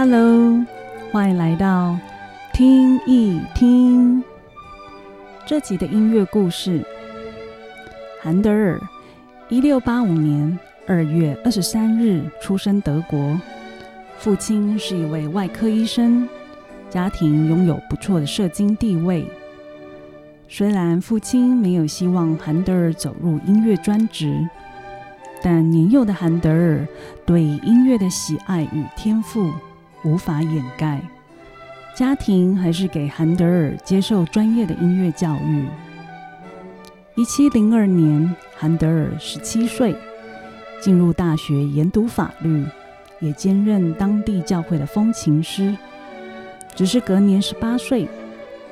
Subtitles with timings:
[0.00, 0.64] Hello，
[1.10, 1.98] 欢迎来到
[2.52, 4.22] 听一听
[5.44, 6.86] 这集的音乐故事。
[8.22, 8.80] 韩德尔，
[9.48, 10.56] 一六八五年
[10.86, 13.40] 二月二十三日出生德国，
[14.18, 16.28] 父亲是一位外科医生，
[16.88, 19.26] 家庭拥有不错的社经地位。
[20.46, 24.48] 虽然父亲没有希望韩德尔走入音乐专职。
[25.40, 26.84] 但年幼的韩德尔
[27.24, 29.52] 对音乐的喜爱与天赋
[30.04, 31.00] 无法掩盖，
[31.94, 35.66] 家庭还是给韩德尔接受专业的音乐教育。
[37.16, 39.94] 一七零二年，韩德尔十七岁，
[40.80, 42.64] 进入大学研读法律，
[43.20, 45.76] 也兼任当地教会的风琴师。
[46.76, 48.08] 只是隔年十八岁，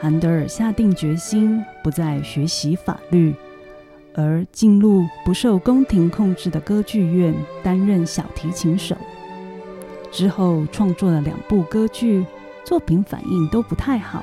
[0.00, 3.34] 韩德尔下定决心不再学习法律。
[4.14, 8.94] 而进入不受宫廷控制的歌剧院担任小提琴手，
[10.12, 12.24] 之后创作了两部歌剧，
[12.64, 14.22] 作品反应都不太好，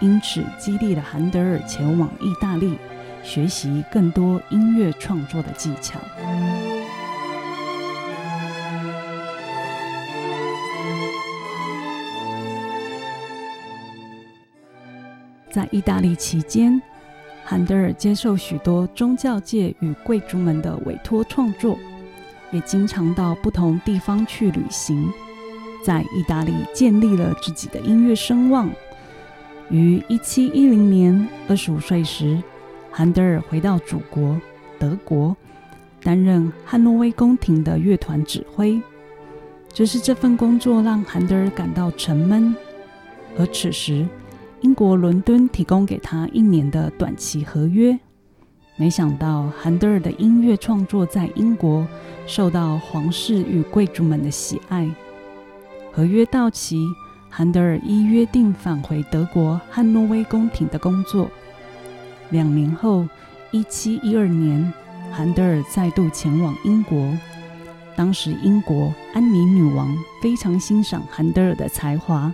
[0.00, 2.76] 因此激励了韩德尔前往意大利
[3.22, 6.00] 学习更多音乐创作的技巧。
[15.50, 16.82] 在意大利期间。
[17.48, 21.78] 韩德尔接受许多宗教界与贵族们的委托创作，
[22.56, 25.12] 也经常到不同地方去旅行，
[25.84, 28.70] 在意大利建立了自己的音乐声望。
[29.68, 32.42] 于一七一零年二十五岁时，
[32.90, 34.40] 韩德尔回到祖国
[34.78, 35.36] 德国，
[36.02, 38.80] 担任汉诺威宫廷的乐团指挥。
[39.70, 42.56] 只是这份工作让韩德尔感到沉闷，
[43.38, 44.06] 而此时。
[44.62, 47.96] 英国伦敦提供给他一年的短期合约，
[48.78, 51.86] 没想到韩德尔的音乐创作在英国
[52.26, 54.86] 受到皇室与贵族们的喜爱。
[55.90, 56.84] 合约到期，
[57.30, 61.30] 韩德尔依约定返回德国汉诺威宫廷的工作。
[62.28, 63.08] 两年后，
[63.50, 64.70] 一七一二年，
[65.10, 67.10] 韩德尔再度前往英国。
[67.96, 72.30] 当时，英国安妮女王非常欣赏韩德尔的才华。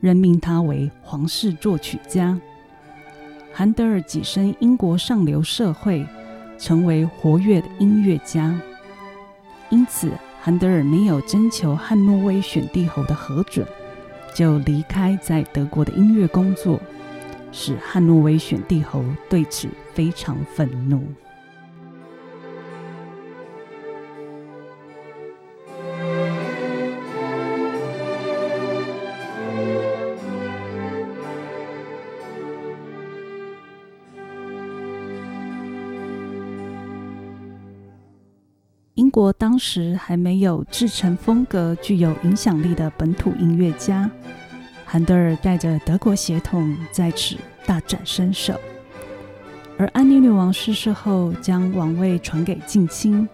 [0.00, 2.40] 任命他为皇室作曲家。
[3.58, 6.06] 韩德尔跻身英国上流社会，
[6.60, 8.54] 成为活跃的音乐家。
[9.68, 13.66] 因此，韩德尔没有征求汉诺威选帝侯的核准，
[14.32, 16.78] 就离开在德国的音乐工作，
[17.50, 21.02] 使汉诺威选帝侯对此非常愤怒。
[39.18, 44.08] 国当时还没有制成风格具有影响力的本土音乐家，
[44.84, 47.34] 韩德尔带着德国血统在此
[47.66, 48.54] 大展身手。
[49.76, 53.28] 而安妮女王逝世后，将王位传给近亲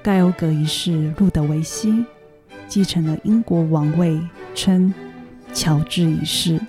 [0.00, 2.04] 盖欧格一世路德维希，
[2.68, 4.16] 继承了英国王位，
[4.54, 4.94] 称
[5.52, 6.60] 乔治一世，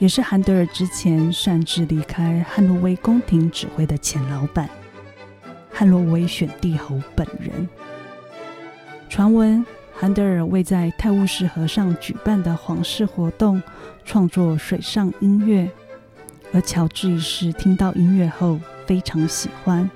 [0.00, 4.68] 也是韩德尔之前擅自离开汉诺威宫廷指挥的前老板。
[5.78, 7.68] 汉诺威选帝侯本人。
[9.08, 13.62] 传闻，韩德尔为在泰晤士河上举办的皇室活动
[14.04, 15.70] 创作水上音乐，
[16.52, 18.58] 而乔治一世听到音乐后
[18.88, 19.88] 非常喜欢，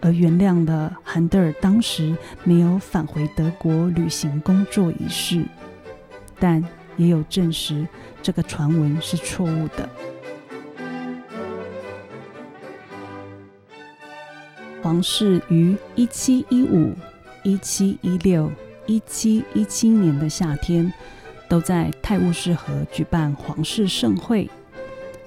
[0.00, 5.42] 而原谅了韩德尔当时没有返回德国旅行工作一事。
[6.38, 6.64] 但
[6.96, 7.84] 也有证实
[8.22, 9.88] 这个传闻是错误的。
[14.86, 16.94] 皇室于一七一五、
[17.42, 18.48] 一七一六、
[18.86, 20.92] 一七一七年的夏天，
[21.48, 24.48] 都在泰晤士河举办皇室盛会。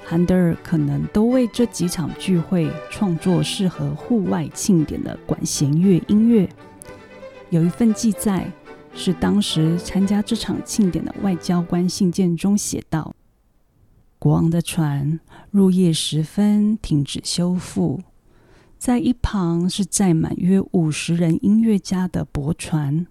[0.06, 6.48] 韩德尔可能都为这几场聚会创作适合户外庆典的管弦乐音乐。
[7.50, 8.50] 有一份记载
[8.94, 13.14] 是当时参加这场庆典的外交官信件中写道
[14.20, 15.20] ：“国王的船
[15.52, 18.00] 入夜时分停止修复。”
[18.80, 23.06] 在一旁是载满约五十人音乐家的驳船，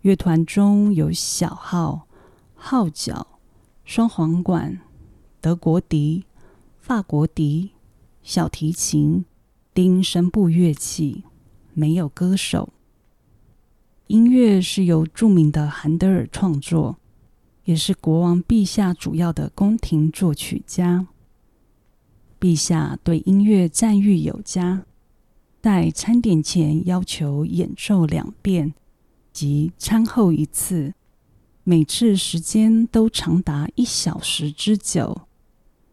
[0.00, 2.08] 乐团中有小号、
[2.56, 3.38] 号角、
[3.84, 4.80] 双簧管、
[5.40, 6.24] 德国笛、
[6.80, 7.70] 法国笛、
[8.24, 9.24] 小提琴、
[9.72, 11.22] 低音声部乐器，
[11.74, 12.72] 没有歌手。
[14.08, 16.98] 音乐是由著名的韩德尔创作，
[17.66, 21.06] 也是国王陛下主要的宫廷作曲家。
[22.42, 24.82] 陛下对音乐赞誉有加，
[25.60, 28.74] 在餐点前要求演奏两遍，
[29.32, 30.92] 及餐后一次，
[31.62, 35.20] 每次时间都长达一小时之久，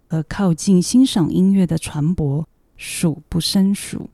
[0.07, 4.09] 而靠近欣赏音乐的船舶数不胜数。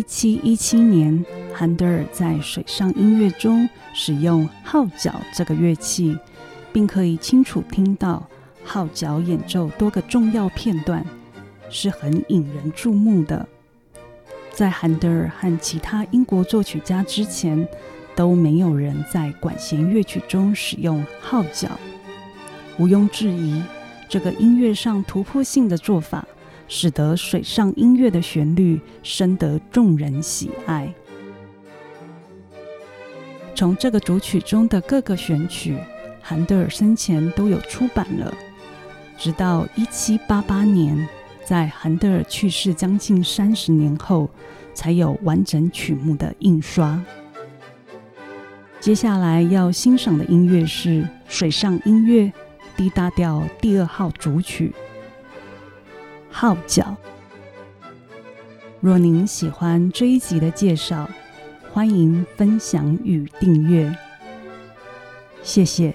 [0.00, 6.18] 一七一七年，韩德尔在水上音乐中使用号角这个乐器。
[6.72, 8.26] 并可以清楚听到
[8.64, 11.04] 号角演奏多个重要片段，
[11.68, 13.46] 是很引人注目的。
[14.52, 17.68] 在韩德尔和其他英国作曲家之前，
[18.14, 21.68] 都没有人在管弦乐曲中使用号角。
[22.78, 23.62] 毋庸置疑，
[24.08, 26.26] 这个音乐上突破性的做法，
[26.70, 30.90] 使得水上音乐的旋律深得众人喜爱。
[33.54, 35.76] 从这个主曲中的各个选曲。
[36.22, 38.32] 韩德尔生前都有出版了，
[39.18, 41.08] 直到一七八八年，
[41.44, 44.28] 在韩德尔去世将近三十年后，
[44.72, 47.02] 才有完整曲目的印刷。
[48.78, 52.30] 接下来要欣赏的音乐是水上音乐
[52.76, 54.72] D 大调第二号主曲
[56.30, 56.82] 《号角》。
[58.80, 61.08] 若您喜欢这一集的介绍，
[61.72, 63.94] 欢迎分享与订阅，
[65.42, 65.94] 谢谢。